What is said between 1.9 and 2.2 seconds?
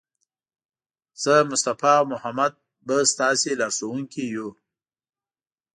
او